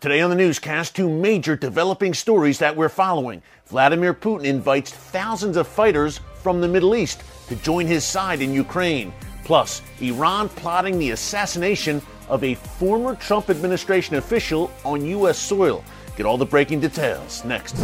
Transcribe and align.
Today 0.00 0.22
on 0.22 0.30
the 0.30 0.36
newscast, 0.36 0.96
two 0.96 1.10
major 1.10 1.56
developing 1.56 2.14
stories 2.14 2.58
that 2.60 2.74
we're 2.74 2.88
following. 2.88 3.42
Vladimir 3.66 4.14
Putin 4.14 4.44
invites 4.44 4.90
thousands 4.90 5.58
of 5.58 5.68
fighters 5.68 6.20
from 6.42 6.62
the 6.62 6.68
Middle 6.68 6.96
East 6.96 7.22
to 7.48 7.56
join 7.56 7.86
his 7.86 8.02
side 8.02 8.40
in 8.40 8.54
Ukraine. 8.54 9.12
Plus, 9.44 9.82
Iran 10.00 10.48
plotting 10.48 10.98
the 10.98 11.10
assassination 11.10 12.00
of 12.30 12.42
a 12.42 12.54
former 12.54 13.14
Trump 13.14 13.50
administration 13.50 14.16
official 14.16 14.70
on 14.86 15.04
U.S. 15.04 15.38
soil. 15.38 15.84
Get 16.16 16.24
all 16.24 16.38
the 16.38 16.46
breaking 16.46 16.80
details 16.80 17.44
next. 17.44 17.76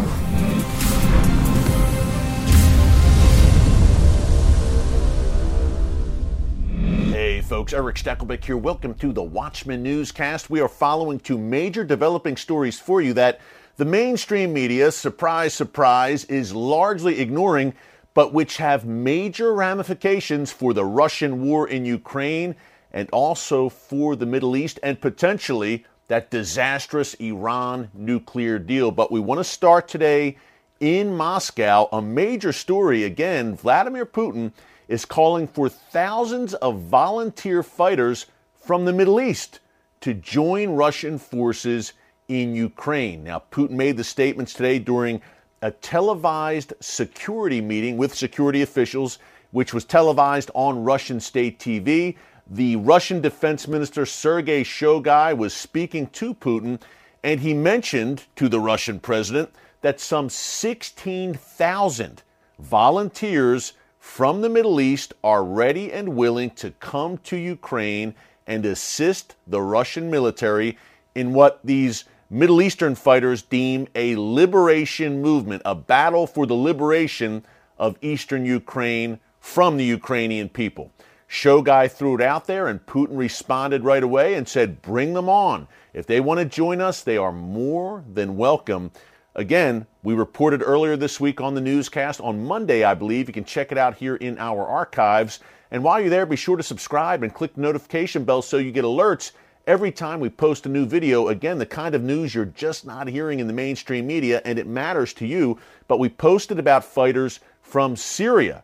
Folks, 7.67 7.75
Erick 7.75 7.97
Stakelbeck 7.97 8.45
here. 8.45 8.57
Welcome 8.57 8.95
to 8.95 9.13
the 9.13 9.25
Watchman 9.25 9.83
Newscast. 9.83 10.49
We 10.49 10.61
are 10.61 10.69
following 10.69 11.19
two 11.19 11.37
major 11.37 11.83
developing 11.83 12.37
stories 12.37 12.79
for 12.79 13.01
you 13.03 13.13
that 13.15 13.41
the 13.77 13.85
mainstream 13.85 14.53
media, 14.53 14.93
surprise, 14.93 15.53
surprise, 15.53 16.25
is 16.27 16.55
largely 16.55 17.19
ignoring, 17.19 17.75
but 18.15 18.33
which 18.33 18.59
have 18.59 18.85
major 18.85 19.53
ramifications 19.53 20.53
for 20.53 20.75
the 20.75 20.85
Russian 20.85 21.45
war 21.45 21.67
in 21.67 21.85
Ukraine 21.85 22.55
and 22.93 23.11
also 23.11 23.69
for 23.69 24.15
the 24.15 24.27
Middle 24.27 24.57
East 24.57 24.79
and 24.85 25.01
potentially 25.01 25.85
that 26.07 26.31
disastrous 26.31 27.15
Iran 27.15 27.91
nuclear 27.95 28.61
deal. 28.61 28.93
But 28.93 29.11
we 29.11 29.19
want 29.19 29.41
to 29.41 29.45
start 29.45 29.89
today 29.89 30.37
in 30.79 31.17
Moscow. 31.17 31.89
A 31.91 32.01
major 32.01 32.53
story 32.53 33.03
again 33.03 33.57
Vladimir 33.57 34.07
Putin 34.07 34.53
is 34.89 35.05
calling 35.05 35.47
for 35.47 35.69
thousands 35.69 36.55
of 36.55 36.81
volunteer 36.81 37.63
fighters 37.63 38.27
from 38.55 38.85
the 38.85 38.93
Middle 38.93 39.21
East 39.21 39.61
to 40.01 40.15
join 40.15 40.71
Russian 40.71 41.19
forces 41.19 41.93
in 42.29 42.55
Ukraine. 42.55 43.25
Now, 43.25 43.43
Putin 43.51 43.73
made 43.73 43.97
the 43.97 44.05
statements 44.05 44.53
today 44.53 44.79
during 44.79 45.21
a 45.63 45.71
televised 45.71 46.75
security 46.81 47.61
meeting 47.61 47.97
with 47.97 48.15
security 48.15 48.63
officials, 48.63 49.19
which 49.53 49.73
was 49.73 49.85
televised 49.85 50.51
on 50.55 50.85
Russian 50.85 51.21
state 51.21 51.59
TV. 51.59 52.17
The 52.49 52.77
Russian 52.77 53.21
Defense 53.21 53.67
Minister 53.67 54.07
Sergei 54.07 54.63
Shoigu 54.63 55.37
was 55.37 55.55
speaking 55.55 56.07
to 56.09 56.35
Putin, 56.35 56.81
and 57.25 57.41
he 57.41 57.55
mentioned 57.55 58.25
to 58.37 58.49
the 58.49 58.61
Russian 58.61 59.01
president 59.01 59.51
that 59.81 60.01
some 60.01 60.29
16,000 60.29 62.23
volunteers 62.59 63.73
from 64.07 64.41
the 64.41 64.49
Middle 64.49 64.81
East 64.81 65.13
are 65.23 65.45
ready 65.45 65.93
and 65.93 66.17
willing 66.17 66.49
to 66.51 66.71
come 66.71 67.19
to 67.19 67.37
Ukraine 67.37 68.15
and 68.47 68.65
assist 68.65 69.35
the 69.47 69.61
Russian 69.61 70.11
military 70.11 70.79
in 71.15 71.35
what 71.35 71.61
these 71.65 72.05
Middle 72.31 72.63
Eastern 72.63 72.95
fighters 72.95 73.43
deem 73.43 73.89
a 73.95 74.17
liberation 74.17 75.21
movement, 75.21 75.61
a 75.67 75.75
battle 75.75 76.27
for 76.27 76.47
the 76.47 76.55
liberation 76.55 77.45
of 77.77 77.99
eastern 78.01 78.47
Ukraine 78.47 79.19
from 79.41 79.77
the 79.77 79.85
Ukrainian 79.85 80.49
people. 80.49 80.93
Shoigu 81.29 81.91
threw 81.91 82.15
it 82.15 82.23
out 82.23 82.47
there, 82.47 82.69
and 82.69 82.87
Putin 82.87 83.19
responded 83.19 83.85
right 83.85 84.05
away 84.05 84.35
and 84.35 84.49
said, 84.49 84.81
Bring 84.81 85.13
them 85.13 85.29
on. 85.29 85.67
If 85.93 86.07
they 86.07 86.21
want 86.21 86.39
to 86.39 86.47
join 86.47 86.81
us, 86.81 87.03
they 87.03 87.19
are 87.19 87.33
more 87.33 88.05
than 88.15 88.37
welcome. 88.37 88.93
Again, 89.37 89.87
we 90.03 90.15
reported 90.15 90.63
earlier 90.65 90.97
this 90.97 91.21
week 91.21 91.43
on 91.43 91.55
the 91.55 91.61
newscast 91.61 92.23
on 92.23 92.47
Monday, 92.47 92.85
I 92.85 92.95
believe. 92.95 93.29
You 93.29 93.35
can 93.35 93.45
check 93.45 93.71
it 93.71 93.77
out 93.77 93.95
here 93.97 94.17
in 94.17 94.39
our 94.39 94.67
archives. 94.67 95.41
And 95.71 95.85
while 95.85 96.01
you're 96.01 96.09
there, 96.09 96.25
be 96.25 96.37
sure 96.37 96.57
to 96.57 96.63
subscribe 96.63 97.23
and 97.23 97.35
click 97.35 97.55
the 97.55 97.61
notification 97.61 98.25
bell 98.25 98.41
so 98.41 98.57
you 98.57 98.73
get 98.73 98.87
alerts 98.87 99.33
every 99.67 99.93
time 99.93 100.21
we 100.21 100.31
post 100.31 100.65
a 100.65 100.71
new 100.71 100.87
video. 100.87 101.29
Again, 101.29 101.59
the 101.59 101.67
kind 101.67 101.95
of 101.95 102.03
news 102.03 102.35
you're 102.35 102.47
just 102.47 102.87
not 102.87 103.09
hearing 103.09 103.39
in 103.39 103.47
the 103.47 103.53
mainstream 103.53 104.07
media, 104.07 104.41
and 104.47 104.59
it 104.59 104.67
matters 104.67 105.13
to 105.13 105.27
you. 105.27 105.59
But 105.87 105.99
we 105.99 106.09
posted 106.09 106.59
about 106.59 106.83
fighters 106.83 107.41
from 107.61 107.95
Syria 107.95 108.63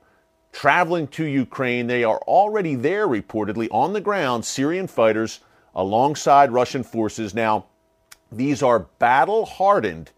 traveling 0.53 1.07
to 1.09 1.25
Ukraine. 1.25 1.87
They 1.87 2.03
are 2.03 2.21
already 2.21 2.77
there, 2.77 3.07
reportedly, 3.07 3.69
on 3.71 3.93
the 3.93 4.01
ground, 4.01 4.47
Syrian 4.47 4.87
fighters 4.87 5.41
alongside 5.75 6.51
Russian 6.51 6.83
forces. 6.83 7.35
Now, 7.35 7.67
these 8.31 8.63
are 8.63 8.87
battle 8.99 9.45
hardened 9.45 10.13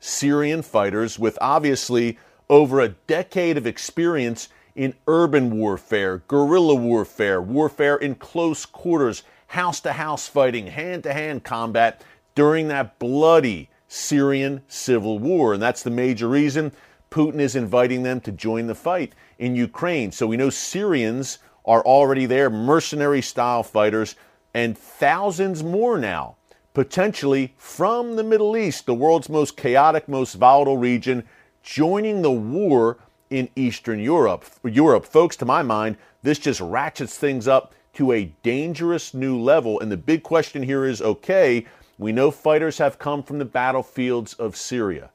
Syrian 0.00 0.62
fighters 0.62 1.18
with 1.18 1.38
obviously 1.40 2.18
over 2.48 2.80
a 2.80 2.88
decade 2.88 3.56
of 3.56 3.66
experience 3.66 4.48
in 4.74 4.94
urban 5.06 5.58
warfare, 5.58 6.22
guerrilla 6.28 6.74
warfare, 6.74 7.42
warfare 7.42 7.96
in 7.96 8.14
close 8.14 8.64
quarters, 8.64 9.22
house 9.48 9.80
to 9.80 9.92
house 9.92 10.28
fighting, 10.28 10.68
hand 10.68 11.02
to 11.02 11.12
hand 11.12 11.42
combat 11.42 12.02
during 12.34 12.68
that 12.68 12.98
bloody 12.98 13.68
Syrian 13.88 14.62
civil 14.68 15.18
war. 15.18 15.52
And 15.54 15.62
that's 15.62 15.82
the 15.82 15.90
major 15.90 16.28
reason 16.28 16.72
Putin 17.10 17.40
is 17.40 17.56
inviting 17.56 18.02
them 18.02 18.20
to 18.20 18.32
join 18.32 18.66
the 18.66 18.74
fight 18.74 19.14
in 19.38 19.56
Ukraine. 19.56 20.12
So 20.12 20.26
we 20.26 20.36
know 20.36 20.50
Syrians 20.50 21.38
are 21.64 21.82
already 21.82 22.26
there, 22.26 22.48
mercenary 22.48 23.22
style 23.22 23.62
fighters, 23.62 24.14
and 24.54 24.78
thousands 24.78 25.62
more 25.62 25.98
now 25.98 26.37
potentially 26.78 27.52
from 27.56 28.14
the 28.14 28.22
Middle 28.22 28.56
East, 28.56 28.86
the 28.86 28.94
world's 28.94 29.28
most 29.28 29.56
chaotic, 29.56 30.08
most 30.08 30.34
volatile 30.34 30.78
region, 30.78 31.24
joining 31.60 32.22
the 32.22 32.30
war 32.30 32.98
in 33.30 33.48
Eastern 33.56 33.98
Europe. 33.98 34.44
Europe, 34.62 35.04
folks, 35.04 35.34
to 35.34 35.44
my 35.44 35.60
mind, 35.60 35.96
this 36.22 36.38
just 36.38 36.60
ratchets 36.60 37.18
things 37.18 37.48
up 37.48 37.74
to 37.94 38.12
a 38.12 38.32
dangerous 38.44 39.12
new 39.12 39.36
level. 39.36 39.80
And 39.80 39.90
the 39.90 39.96
big 39.96 40.22
question 40.22 40.62
here 40.62 40.84
is 40.84 41.02
okay, 41.02 41.66
we 41.98 42.12
know 42.12 42.30
fighters 42.30 42.78
have 42.78 43.00
come 43.00 43.24
from 43.24 43.40
the 43.40 43.44
battlefields 43.44 44.34
of 44.34 44.56
Syria. 44.56 45.10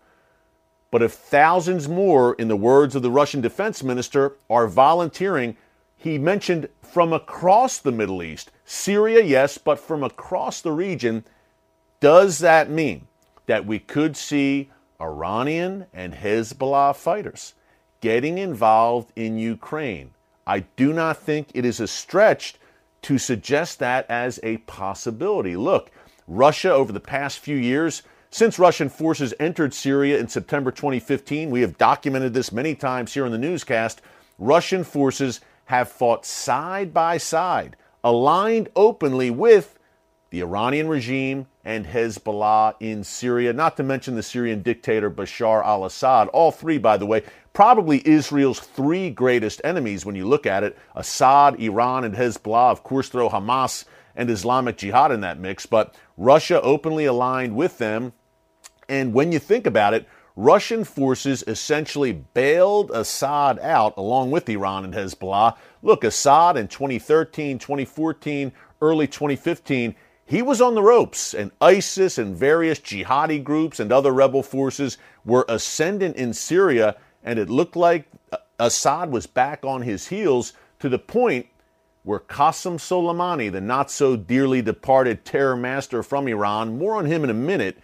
But 0.91 1.01
if 1.01 1.13
thousands 1.13 1.87
more, 1.87 2.33
in 2.33 2.49
the 2.49 2.57
words 2.57 2.93
of 2.93 3.03
the 3.03 3.09
Russian 3.09 3.39
defense 3.39 3.81
minister, 3.81 4.33
are 4.49 4.67
volunteering, 4.67 5.55
he 5.95 6.17
mentioned 6.17 6.67
from 6.81 7.13
across 7.13 7.77
the 7.77 7.93
Middle 7.93 8.21
East, 8.21 8.51
Syria, 8.65 9.23
yes, 9.23 9.57
but 9.57 9.79
from 9.79 10.03
across 10.03 10.59
the 10.59 10.73
region, 10.73 11.23
does 12.03 12.39
that 12.39 12.69
mean 12.69 13.07
that 13.45 13.65
we 13.65 13.79
could 13.79 14.17
see 14.17 14.69
Iranian 14.99 15.85
and 15.93 16.13
Hezbollah 16.13 16.97
fighters 16.97 17.53
getting 18.01 18.37
involved 18.37 19.13
in 19.15 19.37
Ukraine? 19.37 20.11
I 20.45 20.65
do 20.75 20.91
not 20.91 21.15
think 21.15 21.47
it 21.53 21.63
is 21.63 21.79
a 21.79 21.87
stretch 21.87 22.55
to 23.03 23.17
suggest 23.17 23.79
that 23.79 24.05
as 24.09 24.37
a 24.43 24.57
possibility. 24.57 25.55
Look, 25.55 25.91
Russia 26.27 26.73
over 26.73 26.91
the 26.91 26.99
past 26.99 27.39
few 27.39 27.55
years, 27.55 28.03
since 28.29 28.59
Russian 28.59 28.89
forces 28.89 29.33
entered 29.39 29.73
Syria 29.73 30.19
in 30.19 30.27
September 30.27 30.71
2015, 30.71 31.49
we 31.49 31.61
have 31.61 31.77
documented 31.77 32.33
this 32.33 32.51
many 32.51 32.75
times 32.75 33.13
here 33.13 33.23
on 33.23 33.31
the 33.31 33.37
newscast. 33.37 34.01
Russian 34.37 34.83
forces 34.83 35.39
have 35.67 35.87
fought 35.87 36.25
side 36.25 36.93
by 36.93 37.17
side, 37.17 37.77
aligned 38.03 38.67
openly 38.75 39.29
with 39.29 39.79
the 40.33 40.41
Iranian 40.41 40.87
regime 40.87 41.45
and 41.63 41.85
Hezbollah 41.85 42.73
in 42.79 43.03
Syria, 43.03 43.53
not 43.53 43.77
to 43.77 43.83
mention 43.83 44.15
the 44.15 44.23
Syrian 44.23 44.63
dictator 44.63 45.11
Bashar 45.11 45.63
al 45.63 45.85
Assad. 45.85 46.27
All 46.29 46.51
three, 46.51 46.79
by 46.79 46.97
the 46.97 47.05
way, 47.05 47.21
probably 47.53 48.01
Israel's 48.03 48.59
three 48.59 49.11
greatest 49.11 49.61
enemies 49.63 50.07
when 50.07 50.15
you 50.15 50.25
look 50.25 50.47
at 50.47 50.63
it 50.63 50.75
Assad, 50.95 51.59
Iran, 51.61 52.03
and 52.03 52.15
Hezbollah. 52.15 52.71
Of 52.71 52.81
course, 52.81 53.09
throw 53.09 53.29
Hamas 53.29 53.85
and 54.15 54.31
Islamic 54.31 54.77
Jihad 54.77 55.11
in 55.11 55.21
that 55.21 55.37
mix, 55.37 55.67
but 55.67 55.93
Russia 56.17 56.59
openly 56.63 57.05
aligned 57.05 57.55
with 57.55 57.77
them. 57.77 58.11
And 58.89 59.13
when 59.13 59.31
you 59.31 59.37
think 59.37 59.67
about 59.67 59.93
it, 59.93 60.07
Russian 60.35 60.83
forces 60.83 61.43
essentially 61.45 62.11
bailed 62.11 62.89
Assad 62.89 63.59
out 63.59 63.95
along 63.97 64.31
with 64.31 64.49
Iran 64.49 64.83
and 64.83 64.95
Hezbollah. 64.95 65.57
Look, 65.83 66.03
Assad 66.03 66.57
in 66.57 66.67
2013, 66.69 67.59
2014, 67.59 68.51
early 68.81 69.05
2015 69.05 69.93
he 70.25 70.41
was 70.41 70.61
on 70.61 70.75
the 70.75 70.81
ropes, 70.81 71.33
and 71.33 71.51
ISIS 71.59 72.17
and 72.17 72.35
various 72.35 72.79
jihadi 72.79 73.43
groups 73.43 73.79
and 73.79 73.91
other 73.91 74.11
rebel 74.11 74.43
forces 74.43 74.97
were 75.25 75.45
ascendant 75.49 76.15
in 76.15 76.33
Syria, 76.33 76.95
and 77.23 77.37
it 77.37 77.49
looked 77.49 77.75
like 77.75 78.07
Assad 78.59 79.11
was 79.11 79.27
back 79.27 79.65
on 79.65 79.81
his 79.81 80.07
heels 80.07 80.53
to 80.79 80.89
the 80.89 80.99
point 80.99 81.47
where 82.03 82.19
Qasem 82.19 82.75
Soleimani, 82.75 83.51
the 83.51 83.61
not 83.61 83.89
so 83.89 84.15
dearly 84.15 84.61
departed 84.61 85.25
terror 85.25 85.55
master 85.55 86.03
from 86.03 86.27
Iran, 86.27 86.77
more 86.77 86.95
on 86.95 87.05
him 87.05 87.23
in 87.23 87.29
a 87.29 87.33
minute, 87.33 87.77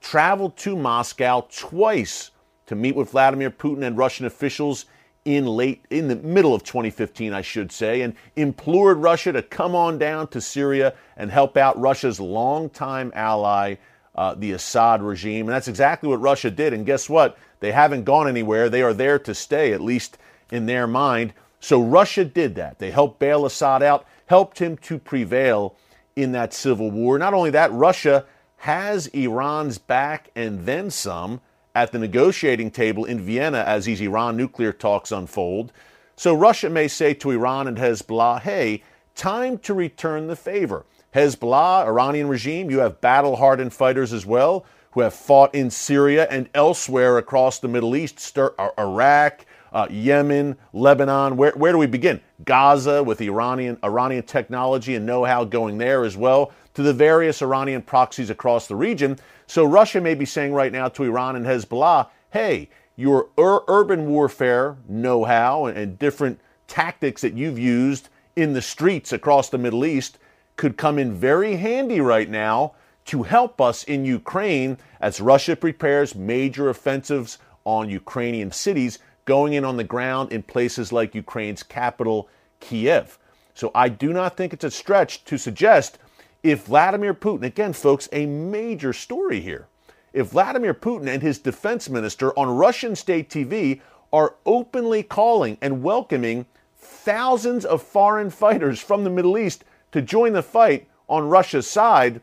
traveled 0.00 0.56
to 0.58 0.76
Moscow 0.76 1.46
twice 1.50 2.30
to 2.66 2.74
meet 2.74 2.96
with 2.96 3.10
Vladimir 3.10 3.50
Putin 3.50 3.82
and 3.82 3.98
Russian 3.98 4.26
officials 4.26 4.86
in 5.24 5.46
late 5.46 5.84
in 5.90 6.08
the 6.08 6.16
middle 6.16 6.54
of 6.54 6.64
2015 6.64 7.34
I 7.34 7.42
should 7.42 7.70
say 7.70 8.00
and 8.00 8.14
implored 8.36 8.98
Russia 8.98 9.32
to 9.32 9.42
come 9.42 9.74
on 9.74 9.98
down 9.98 10.28
to 10.28 10.40
Syria 10.40 10.94
and 11.16 11.30
help 11.30 11.56
out 11.56 11.78
Russia's 11.78 12.18
longtime 12.18 13.12
ally 13.14 13.76
uh, 14.14 14.34
the 14.34 14.52
Assad 14.52 15.02
regime. 15.02 15.46
And 15.46 15.54
that's 15.54 15.68
exactly 15.68 16.08
what 16.08 16.20
Russia 16.20 16.50
did. 16.50 16.72
And 16.72 16.84
guess 16.84 17.08
what? 17.08 17.38
They 17.60 17.72
haven't 17.72 18.04
gone 18.04 18.28
anywhere. 18.28 18.68
They 18.68 18.82
are 18.82 18.92
there 18.92 19.18
to 19.20 19.34
stay 19.34 19.72
at 19.72 19.80
least 19.80 20.18
in 20.50 20.66
their 20.66 20.86
mind. 20.86 21.32
So 21.60 21.80
Russia 21.80 22.24
did 22.24 22.54
that. 22.56 22.78
They 22.78 22.90
helped 22.90 23.18
bail 23.18 23.46
Assad 23.46 23.82
out 23.82 24.06
helped 24.26 24.60
him 24.60 24.76
to 24.76 24.96
prevail 24.96 25.76
in 26.14 26.32
that 26.32 26.54
civil 26.54 26.90
war. 26.90 27.18
Not 27.18 27.34
only 27.34 27.50
that 27.50 27.72
Russia 27.72 28.24
has 28.58 29.08
Iran's 29.08 29.76
back 29.78 30.30
and 30.36 30.66
then 30.66 30.90
some 30.90 31.40
at 31.74 31.92
the 31.92 31.98
negotiating 31.98 32.70
table 32.70 33.04
in 33.04 33.20
Vienna 33.20 33.64
as 33.66 33.84
these 33.84 34.00
Iran 34.00 34.36
nuclear 34.36 34.72
talks 34.72 35.12
unfold. 35.12 35.72
So 36.16 36.34
Russia 36.34 36.68
may 36.68 36.88
say 36.88 37.14
to 37.14 37.30
Iran 37.30 37.66
and 37.68 37.78
Hezbollah, 37.78 38.42
hey, 38.42 38.82
time 39.14 39.58
to 39.58 39.74
return 39.74 40.26
the 40.26 40.36
favor. 40.36 40.84
Hezbollah, 41.14 41.86
Iranian 41.86 42.28
regime, 42.28 42.70
you 42.70 42.80
have 42.80 43.00
battle 43.00 43.36
hardened 43.36 43.72
fighters 43.72 44.12
as 44.12 44.26
well 44.26 44.64
who 44.92 45.00
have 45.00 45.14
fought 45.14 45.54
in 45.54 45.70
Syria 45.70 46.26
and 46.30 46.48
elsewhere 46.54 47.18
across 47.18 47.58
the 47.58 47.68
Middle 47.68 47.94
East, 47.94 48.36
Iraq, 48.78 49.46
uh, 49.72 49.86
Yemen, 49.88 50.56
Lebanon. 50.72 51.36
Where, 51.36 51.52
where 51.52 51.72
do 51.72 51.78
we 51.78 51.86
begin? 51.86 52.20
Gaza 52.44 53.02
with 53.02 53.20
Iranian, 53.20 53.78
Iranian 53.84 54.24
technology 54.24 54.96
and 54.96 55.06
know 55.06 55.24
how 55.24 55.44
going 55.44 55.78
there 55.78 56.04
as 56.04 56.16
well, 56.16 56.52
to 56.80 56.84
the 56.86 56.94
various 56.94 57.42
Iranian 57.42 57.82
proxies 57.82 58.30
across 58.30 58.66
the 58.66 58.76
region. 58.76 59.18
So 59.46 59.64
Russia 59.64 60.00
may 60.00 60.14
be 60.14 60.24
saying 60.24 60.54
right 60.54 60.72
now 60.72 60.88
to 60.88 61.04
Iran 61.04 61.36
and 61.36 61.44
Hezbollah, 61.44 62.08
hey, 62.30 62.70
your 62.96 63.28
ur- 63.38 63.64
urban 63.68 64.06
warfare 64.08 64.76
know 64.88 65.24
how 65.24 65.66
and, 65.66 65.76
and 65.76 65.98
different 65.98 66.40
tactics 66.68 67.20
that 67.22 67.34
you've 67.34 67.58
used 67.58 68.08
in 68.34 68.54
the 68.54 68.62
streets 68.62 69.12
across 69.12 69.50
the 69.50 69.58
Middle 69.58 69.84
East 69.84 70.18
could 70.56 70.76
come 70.76 70.98
in 70.98 71.12
very 71.12 71.56
handy 71.56 72.00
right 72.00 72.30
now 72.30 72.72
to 73.06 73.24
help 73.24 73.60
us 73.60 73.84
in 73.84 74.04
Ukraine 74.04 74.78
as 75.00 75.20
Russia 75.20 75.56
prepares 75.56 76.14
major 76.14 76.70
offensives 76.70 77.38
on 77.64 77.90
Ukrainian 77.90 78.52
cities, 78.52 78.98
going 79.24 79.52
in 79.52 79.64
on 79.64 79.76
the 79.76 79.84
ground 79.84 80.32
in 80.32 80.42
places 80.42 80.92
like 80.92 81.14
Ukraine's 81.14 81.62
capital, 81.62 82.28
Kiev. 82.60 83.18
So 83.54 83.70
I 83.74 83.88
do 83.88 84.12
not 84.12 84.36
think 84.36 84.52
it's 84.52 84.64
a 84.64 84.70
stretch 84.70 85.24
to 85.24 85.36
suggest 85.36 85.98
if 86.42 86.64
Vladimir 86.64 87.14
Putin, 87.14 87.44
again, 87.44 87.72
folks, 87.72 88.08
a 88.12 88.26
major 88.26 88.92
story 88.92 89.40
here, 89.40 89.66
if 90.12 90.28
Vladimir 90.28 90.74
Putin 90.74 91.08
and 91.08 91.22
his 91.22 91.38
defense 91.38 91.88
minister 91.88 92.36
on 92.38 92.56
Russian 92.56 92.96
state 92.96 93.28
TV 93.28 93.80
are 94.12 94.34
openly 94.44 95.02
calling 95.02 95.56
and 95.60 95.82
welcoming 95.82 96.46
thousands 96.76 97.64
of 97.64 97.82
foreign 97.82 98.30
fighters 98.42 98.80
from 98.80 99.04
the 99.04 99.10
Middle 99.10 99.38
East 99.38 99.64
to 99.92 100.02
join 100.02 100.32
the 100.32 100.42
fight 100.42 100.88
on 101.08 101.28
Russia's 101.28 101.68
side, 101.68 102.20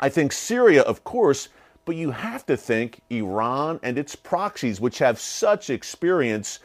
I 0.00 0.08
think 0.08 0.32
Syria, 0.32 0.82
of 0.82 1.04
course, 1.04 1.48
but 1.84 1.96
you 1.96 2.10
have 2.10 2.44
to 2.46 2.56
think 2.56 3.00
Iran 3.10 3.78
and 3.82 3.96
its 3.96 4.16
proxies, 4.16 4.80
which 4.80 4.98
have 4.98 5.20
such 5.20 5.70
experience 5.70 6.58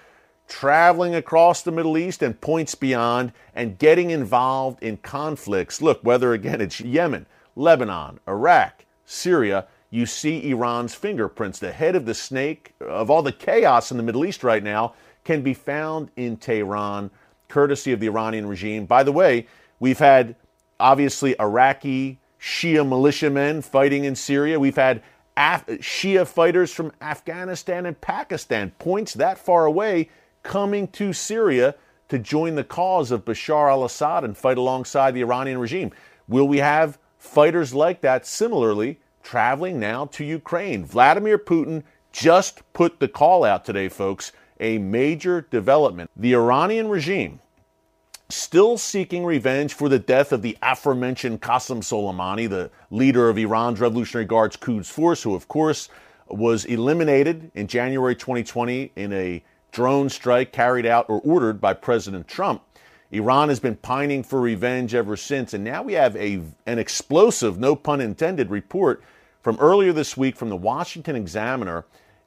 traveling 0.52 1.16
across 1.16 1.62
the 1.62 1.72
Middle 1.72 1.98
East 1.98 2.22
and 2.22 2.40
points 2.42 2.76
beyond 2.76 3.32
and 3.56 3.80
getting 3.80 4.12
involved 4.12 4.84
in 4.84 4.98
conflicts. 4.98 5.82
Look, 5.82 6.02
whether 6.04 6.34
again 6.34 6.60
it's 6.60 6.82
Yemen, 6.82 7.26
Lebanon, 7.56 8.20
Iraq, 8.28 8.84
Syria, 9.06 9.66
you 9.90 10.06
see 10.06 10.50
Iran's 10.50 10.94
fingerprints. 10.94 11.58
The 11.58 11.72
head 11.72 11.96
of 11.96 12.06
the 12.06 12.14
snake 12.14 12.74
of 12.82 13.10
all 13.10 13.24
the 13.24 13.32
chaos 13.32 13.92
in 13.92 13.98
the 13.98 14.04
Middle 14.04 14.26
East 14.26 14.44
right 14.44 14.62
now 14.62 14.94
can 15.24 15.42
be 15.42 15.54
found 15.54 16.12
in 16.18 16.36
Tehran, 16.36 17.12
courtesy 17.48 17.94
of 17.94 18.02
the 18.02 18.08
Iranian 18.08 18.46
regime. 18.46 18.86
By 18.86 19.04
the 19.04 19.12
way, 19.14 19.48
we've 19.80 20.00
had 20.00 20.36
obviously 20.82 21.34
Iraqi 21.40 22.20
Shia 22.42 22.86
militiamen 22.88 23.62
fighting 23.62 24.04
in 24.04 24.16
Syria. 24.16 24.60
We've 24.60 24.76
had 24.76 25.02
Af- 25.38 25.66
Shia 25.68 26.28
fighters 26.28 26.74
from 26.74 26.92
Afghanistan 27.02 27.86
and 27.86 28.00
Pakistan, 28.02 28.72
points 28.80 29.14
that 29.14 29.38
far 29.38 29.66
away, 29.66 30.10
coming 30.44 30.88
to 30.90 31.14
Syria 31.14 31.76
to 32.10 32.20
join 32.20 32.56
the 32.56 32.64
cause 32.64 33.12
of 33.12 33.26
Bashar 33.26 33.70
al 33.70 33.86
Assad 33.86 34.24
and 34.24 34.36
fight 34.38 34.58
alongside 34.58 35.14
the 35.14 35.22
Iranian 35.22 35.58
regime. 35.58 35.92
Will 36.28 36.48
we 36.48 36.58
have 36.58 36.98
fighters 37.18 37.74
like 37.74 38.02
that 38.02 38.26
similarly 38.26 39.00
traveling 39.24 39.80
now 39.80 40.06
to 40.08 40.26
Ukraine? 40.26 40.86
Vladimir 40.86 41.38
Putin 41.38 41.84
just 42.12 42.62
put 42.74 43.00
the 43.00 43.08
call 43.08 43.44
out 43.44 43.64
today, 43.64 43.88
folks, 43.88 44.32
a 44.60 44.78
major 44.78 45.42
development. 45.50 46.10
The 46.16 46.34
Iranian 46.34 46.90
regime 46.90 47.40
still 48.30 48.78
seeking 48.78 49.26
revenge 49.26 49.74
for 49.74 49.90
the 49.90 50.00
death 50.00 50.32
of 50.32 50.42
the 50.42 50.58
aforementioned 50.62 51.42
Qasem 51.42 51.80
Soleimani, 51.80 52.50
the 52.50 52.72
leader 52.90 53.30
of 53.30 53.38
Iran's 53.38 53.80
Revolutionary 53.80 54.26
Guards 54.26 54.56
Quds 54.56 54.90
Force, 54.90 55.24
who, 55.24 55.36
of 55.36 55.48
course, 55.48 55.90
was 56.28 56.66
eliminated 56.66 57.52
in 57.56 57.68
January 57.68 58.16
2020 58.16 58.92
in 58.96 59.14
a 59.14 59.44
drone 59.72 60.10
strike 60.10 60.52
carried 60.52 60.86
out 60.86 61.10
or 61.10 61.22
ordered 61.22 61.62
by 61.62 61.74
President 61.74 62.28
Trump. 62.28 62.64
Iran 63.12 63.50
has 63.50 63.60
been 63.60 63.76
pining 63.76 64.24
for 64.24 64.40
revenge 64.40 64.96
ever 64.96 65.18
since, 65.18 65.54
and 65.54 65.64
now 65.64 65.84
we 65.84 65.94
have 65.94 66.16
a, 66.16 66.42
an 66.66 66.80
explosive, 66.80 67.58
no 67.58 67.76
pun 67.76 68.00
intended, 68.00 68.50
report 68.50 69.04
from 69.42 69.58
earlier 69.60 69.92
this 69.92 70.16
week 70.16 70.36
from 70.36 70.50
the 70.50 70.56
Washington 70.56 71.16
Examiner. 71.16 71.86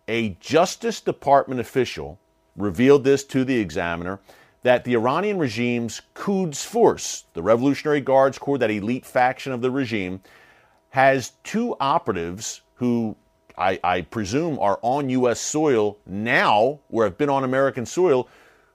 A 0.09 0.31
Justice 0.41 1.01
Department 1.01 1.61
official 1.61 2.19
revealed 2.57 3.05
this 3.05 3.25
to 3.25 3.45
the 3.45 3.59
Examiner 3.59 4.21
that 4.63 4.85
the 4.85 4.95
Iranian 4.95 5.39
regime's 5.39 6.03
Quds 6.15 6.65
Force, 6.65 7.25
the 7.35 7.43
Revolutionary 7.43 8.01
Guards 8.01 8.39
Corps, 8.39 8.59
that 8.59 8.71
elite 8.71 9.07
faction 9.07 9.53
of 9.53 9.63
the 9.63 9.71
regime, 9.71 10.21
has 10.91 11.33
two 11.43 11.77
operatives 11.81 12.63
who 12.75 13.17
I, 13.57 13.79
I, 13.85 14.01
presume 14.03 14.59
are 14.59 14.79
on 14.83 15.09
U.S. 15.11 15.41
soil 15.41 15.99
now, 16.07 16.81
or 16.91 17.05
have 17.05 17.17
been 17.17 17.31
on 17.31 17.45
American 17.45 17.87
soil, 17.87 18.29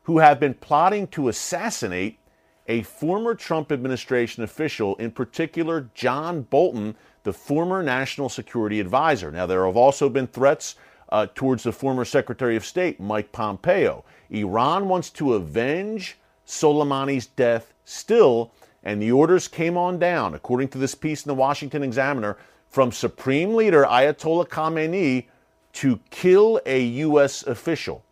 who 0.04 0.20
have 0.20 0.40
been 0.40 0.54
plotting 0.54 1.08
to 1.08 1.28
assassinate 1.28 2.20
a 2.68 2.84
former 2.84 3.36
Trump 3.36 3.72
administration 3.72 4.44
official, 4.44 4.96
in 4.96 5.12
particular 5.12 5.90
John 5.96 6.44
Bolton, 6.44 6.96
the 7.24 7.34
former 7.34 7.84
national 7.84 8.30
security 8.30 8.80
advisor. 8.80 9.32
Now, 9.32 9.46
there 9.46 9.66
have 9.66 9.76
also 9.76 10.08
been 10.08 10.28
threats 10.28 10.76
uh, 11.10 11.28
towards 11.34 11.64
the 11.64 11.72
former 11.72 12.06
Secretary 12.06 12.56
of 12.56 12.66
State, 12.66 13.00
Mike 13.00 13.32
Pompeo. 13.32 14.06
Iran 14.30 14.88
wants 14.88 15.10
to 15.12 15.34
avenge 15.34 16.18
Soleimani's 16.46 17.26
death 17.26 17.74
still, 17.86 18.52
and 18.84 19.02
the 19.02 19.12
orders 19.12 19.48
came 19.48 19.76
on 19.76 20.00
down, 20.00 20.36
according 20.36 20.70
to 20.70 20.78
this 20.78 20.96
piece 20.96 21.26
in 21.26 21.30
the 21.30 21.36
Washington 21.36 21.84
Examiner, 21.84 22.38
from 22.70 22.92
Supreme 22.92 23.56
Leader 23.56 23.84
Ayatollah 23.84 24.48
Khamenei 24.48 25.26
to 25.74 26.00
kill 26.12 26.62
a 26.66 26.82
U.S. 26.84 27.44
official, 27.44 28.04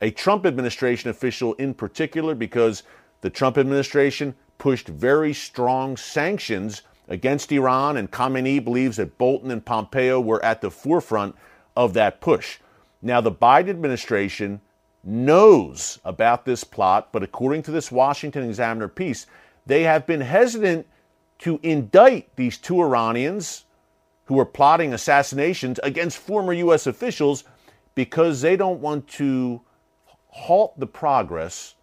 a 0.00 0.10
Trump 0.10 0.46
administration 0.46 1.10
official 1.10 1.54
in 1.54 1.74
particular, 1.74 2.34
because 2.34 2.84
the 3.20 3.30
Trump 3.30 3.58
administration 3.58 4.34
pushed 4.56 4.88
very 4.88 5.32
strong 5.32 5.96
sanctions 5.96 6.82
against 7.08 7.50
Iran, 7.52 7.96
and 7.96 8.10
Khamenei 8.10 8.62
believes 8.62 8.98
that 8.98 9.18
Bolton 9.18 9.50
and 9.50 9.64
Pompeo 9.64 10.20
were 10.20 10.44
at 10.44 10.60
the 10.60 10.70
forefront 10.70 11.34
of 11.76 11.94
that 11.94 12.20
push. 12.20 12.58
Now, 13.02 13.20
the 13.20 13.32
Biden 13.32 13.70
administration 13.70 14.60
knows 15.02 15.98
about 16.04 16.44
this 16.44 16.64
plot, 16.64 17.08
but 17.12 17.22
according 17.22 17.62
to 17.62 17.70
this 17.70 17.90
Washington 17.90 18.44
Examiner 18.44 18.88
piece, 18.88 19.26
they 19.66 19.82
have 19.84 20.06
been 20.06 20.20
hesitant 20.20 20.86
to 21.38 21.58
indict 21.62 22.34
these 22.36 22.58
two 22.58 22.80
Iranians 22.82 23.64
who 24.28 24.38
are 24.38 24.44
plotting 24.44 24.92
assassinations 24.92 25.80
against 25.82 26.18
former 26.18 26.52
U.S. 26.52 26.86
officials 26.86 27.44
because 27.94 28.42
they 28.42 28.56
don't 28.56 28.78
want 28.78 29.08
to 29.08 29.62
halt 30.28 30.78
the 30.78 30.86
progress 30.86 31.74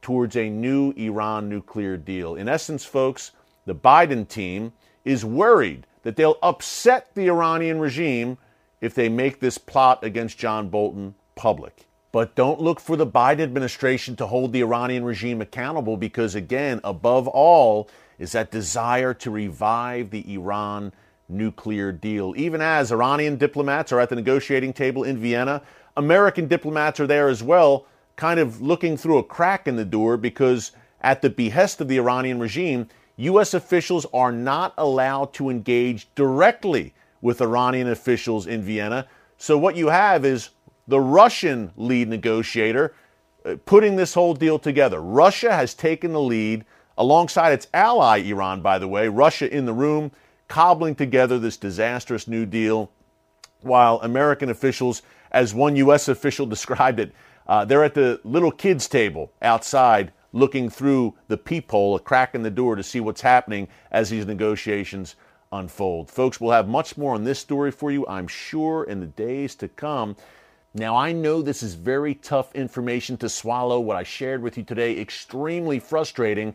towards 0.00 0.36
a 0.36 0.48
new 0.48 0.92
Iran 0.92 1.48
nuclear 1.48 1.96
deal. 1.96 2.36
In 2.36 2.48
essence, 2.48 2.84
folks, 2.84 3.32
the 3.66 3.74
Biden 3.74 4.26
team 4.26 4.72
is 5.04 5.24
worried 5.24 5.84
that 6.04 6.14
they'll 6.14 6.38
upset 6.44 7.12
the 7.14 7.26
Iranian 7.26 7.80
regime 7.80 8.38
if 8.80 8.94
they 8.94 9.08
make 9.08 9.40
this 9.40 9.58
plot 9.58 10.04
against 10.04 10.38
John 10.38 10.68
Bolton 10.68 11.16
public. 11.34 11.88
But 12.12 12.36
don't 12.36 12.60
look 12.60 12.78
for 12.78 12.96
the 12.96 13.06
Biden 13.06 13.40
administration 13.40 14.14
to 14.16 14.28
hold 14.28 14.52
the 14.52 14.62
Iranian 14.62 15.04
regime 15.04 15.40
accountable 15.40 15.96
because, 15.96 16.36
again, 16.36 16.80
above 16.84 17.26
all, 17.26 17.90
is 18.16 18.30
that 18.32 18.52
desire 18.52 19.12
to 19.14 19.30
revive 19.30 20.10
the 20.10 20.32
Iran 20.32 20.92
nuclear 21.30 21.92
deal. 21.92 22.34
Even 22.36 22.60
as 22.60 22.92
Iranian 22.92 23.36
diplomats 23.36 23.92
are 23.92 24.00
at 24.00 24.08
the 24.08 24.16
negotiating 24.16 24.72
table 24.72 25.04
in 25.04 25.18
Vienna, 25.18 25.62
American 25.96 26.46
diplomats 26.46 27.00
are 27.00 27.06
there 27.06 27.28
as 27.28 27.42
well, 27.42 27.86
kind 28.16 28.40
of 28.40 28.60
looking 28.60 28.96
through 28.96 29.18
a 29.18 29.24
crack 29.24 29.66
in 29.66 29.76
the 29.76 29.84
door 29.84 30.16
because, 30.16 30.72
at 31.00 31.22
the 31.22 31.30
behest 31.30 31.80
of 31.80 31.88
the 31.88 31.96
Iranian 31.96 32.38
regime, 32.38 32.88
U.S. 33.16 33.54
officials 33.54 34.06
are 34.12 34.32
not 34.32 34.74
allowed 34.78 35.32
to 35.34 35.50
engage 35.50 36.08
directly 36.14 36.94
with 37.20 37.40
Iranian 37.40 37.88
officials 37.88 38.46
in 38.46 38.62
Vienna. 38.62 39.06
So, 39.36 39.58
what 39.58 39.76
you 39.76 39.88
have 39.88 40.24
is 40.24 40.50
the 40.88 41.00
Russian 41.00 41.72
lead 41.76 42.08
negotiator 42.08 42.94
uh, 43.44 43.56
putting 43.64 43.96
this 43.96 44.14
whole 44.14 44.34
deal 44.34 44.58
together. 44.58 45.00
Russia 45.00 45.52
has 45.52 45.74
taken 45.74 46.12
the 46.12 46.20
lead 46.20 46.64
alongside 46.98 47.52
its 47.52 47.66
ally, 47.72 48.18
Iran, 48.18 48.60
by 48.60 48.78
the 48.78 48.88
way. 48.88 49.08
Russia 49.08 49.54
in 49.54 49.64
the 49.64 49.72
room, 49.72 50.12
cobbling 50.50 50.96
together 50.96 51.38
this 51.38 51.56
disastrous 51.56 52.26
new 52.26 52.44
deal, 52.44 52.90
while 53.60 54.00
American 54.02 54.50
officials, 54.50 55.00
as 55.30 55.54
one 55.54 55.76
U.S. 55.76 56.08
official 56.08 56.44
described 56.56 56.98
it, 56.98 57.12
uh, 57.46 57.64
they're 57.64 57.84
at 57.84 57.94
the 57.94 58.20
little 58.24 58.50
kids' 58.50 58.88
table 58.88 59.32
outside 59.40 60.12
looking 60.32 60.68
through 60.68 61.14
the 61.28 61.36
peephole, 61.36 61.94
a 61.96 62.00
crack 62.00 62.34
in 62.34 62.42
the 62.42 62.50
door 62.50 62.76
to 62.76 62.82
see 62.82 63.00
what's 63.00 63.20
happening 63.20 63.68
as 63.92 64.10
these 64.10 64.26
negotiations 64.26 65.14
unfold. 65.52 66.10
Folks, 66.10 66.40
we'll 66.40 66.52
have 66.52 66.68
much 66.68 66.96
more 66.96 67.14
on 67.14 67.24
this 67.24 67.38
story 67.38 67.70
for 67.70 67.92
you, 67.92 68.06
I'm 68.08 68.28
sure, 68.28 68.84
in 68.84 69.00
the 69.00 69.06
days 69.06 69.54
to 69.56 69.68
come. 69.68 70.16
Now, 70.74 70.96
I 70.96 71.12
know 71.12 71.42
this 71.42 71.62
is 71.62 71.74
very 71.74 72.14
tough 72.14 72.54
information 72.56 73.16
to 73.18 73.28
swallow, 73.28 73.78
what 73.78 73.96
I 73.96 74.02
shared 74.02 74.42
with 74.42 74.56
you 74.56 74.64
today, 74.64 74.98
extremely 75.00 75.78
frustrating, 75.78 76.54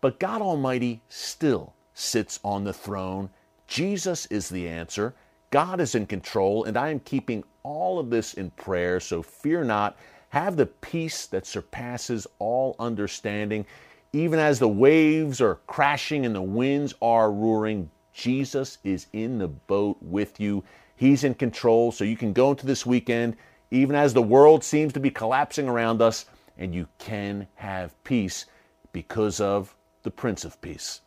but 0.00 0.18
God 0.20 0.40
Almighty 0.42 1.00
still 1.08 1.75
sits 1.96 2.38
on 2.44 2.64
the 2.64 2.72
throne. 2.72 3.30
Jesus 3.66 4.26
is 4.26 4.48
the 4.48 4.68
answer. 4.68 5.14
God 5.50 5.80
is 5.80 5.94
in 5.94 6.06
control, 6.06 6.64
and 6.64 6.76
I 6.76 6.90
am 6.90 7.00
keeping 7.00 7.42
all 7.62 7.98
of 7.98 8.10
this 8.10 8.34
in 8.34 8.50
prayer, 8.50 9.00
so 9.00 9.22
fear 9.22 9.64
not. 9.64 9.96
Have 10.28 10.56
the 10.56 10.66
peace 10.66 11.26
that 11.26 11.46
surpasses 11.46 12.26
all 12.38 12.76
understanding. 12.78 13.64
Even 14.12 14.38
as 14.38 14.58
the 14.58 14.68
waves 14.68 15.40
are 15.40 15.60
crashing 15.66 16.26
and 16.26 16.34
the 16.34 16.42
winds 16.42 16.94
are 17.00 17.32
roaring, 17.32 17.90
Jesus 18.12 18.78
is 18.84 19.06
in 19.12 19.38
the 19.38 19.48
boat 19.48 19.96
with 20.00 20.38
you. 20.38 20.62
He's 20.94 21.24
in 21.24 21.34
control, 21.34 21.90
so 21.90 22.04
you 22.04 22.16
can 22.16 22.32
go 22.32 22.50
into 22.50 22.66
this 22.66 22.86
weekend 22.86 23.36
even 23.70 23.96
as 23.96 24.14
the 24.14 24.22
world 24.22 24.62
seems 24.62 24.92
to 24.92 25.00
be 25.00 25.10
collapsing 25.10 25.68
around 25.68 26.00
us, 26.00 26.26
and 26.56 26.74
you 26.74 26.88
can 26.98 27.46
have 27.56 28.02
peace 28.04 28.46
because 28.92 29.40
of 29.40 29.74
the 30.02 30.10
Prince 30.10 30.44
of 30.44 30.60
Peace. 30.60 31.00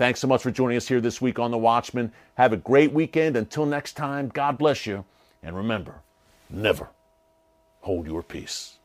Thanks 0.00 0.18
so 0.18 0.28
much 0.28 0.42
for 0.42 0.50
joining 0.50 0.78
us 0.78 0.88
here 0.88 1.02
this 1.02 1.20
week 1.20 1.38
on 1.38 1.50
The 1.50 1.58
Watchman. 1.58 2.10
Have 2.36 2.54
a 2.54 2.56
great 2.56 2.90
weekend. 2.90 3.36
Until 3.36 3.66
next 3.66 3.98
time, 3.98 4.30
God 4.30 4.56
bless 4.56 4.86
you. 4.86 5.04
And 5.42 5.54
remember, 5.54 5.96
never 6.48 6.88
hold 7.82 8.06
your 8.06 8.22
peace. 8.22 8.78